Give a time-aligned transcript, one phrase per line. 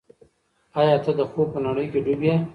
[0.79, 2.35] ایا ته د خوب په نړۍ کې ډوب یې؟